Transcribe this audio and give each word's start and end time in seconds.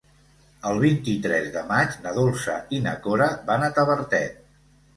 El 0.69 0.79
vint-i-tres 0.83 1.49
de 1.59 1.63
maig 1.73 1.99
na 2.07 2.15
Dolça 2.17 2.57
i 2.77 2.81
na 2.89 2.97
Cora 3.07 3.31
van 3.53 3.69
a 3.69 3.73
Tavertet. 3.79 4.45